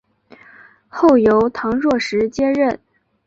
[0.87, 2.79] 后由唐若时接任。